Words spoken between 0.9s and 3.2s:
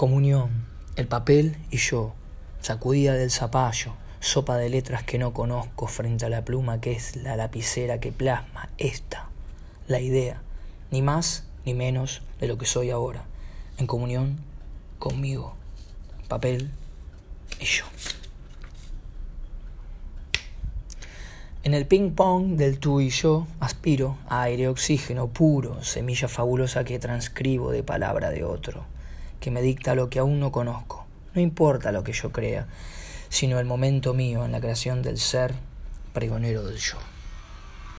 el papel y yo, sacudida